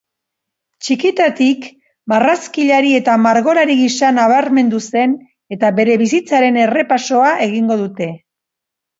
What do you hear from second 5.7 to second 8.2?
bere bizitzaren errepasoa egingo dute.